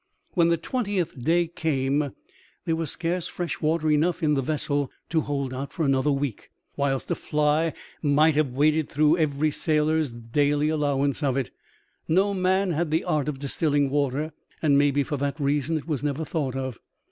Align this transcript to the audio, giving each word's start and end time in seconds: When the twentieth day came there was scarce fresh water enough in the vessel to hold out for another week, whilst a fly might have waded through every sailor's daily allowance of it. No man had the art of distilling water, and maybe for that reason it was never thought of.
When 0.33 0.47
the 0.49 0.57
twentieth 0.57 1.15
day 1.23 1.45
came 1.45 2.13
there 2.65 2.75
was 2.75 2.89
scarce 2.89 3.27
fresh 3.27 3.61
water 3.61 3.91
enough 3.91 4.23
in 4.23 4.33
the 4.33 4.41
vessel 4.41 4.89
to 5.09 5.21
hold 5.21 5.53
out 5.53 5.71
for 5.71 5.85
another 5.85 6.09
week, 6.11 6.49
whilst 6.75 7.11
a 7.11 7.13
fly 7.13 7.73
might 8.01 8.33
have 8.33 8.49
waded 8.49 8.89
through 8.89 9.19
every 9.19 9.51
sailor's 9.51 10.11
daily 10.11 10.69
allowance 10.69 11.21
of 11.21 11.37
it. 11.37 11.51
No 12.07 12.33
man 12.33 12.71
had 12.71 12.89
the 12.89 13.03
art 13.03 13.29
of 13.29 13.37
distilling 13.37 13.91
water, 13.91 14.33
and 14.59 14.75
maybe 14.75 15.03
for 15.03 15.17
that 15.17 15.39
reason 15.39 15.77
it 15.77 15.87
was 15.87 16.01
never 16.01 16.25
thought 16.25 16.55
of. 16.55 16.79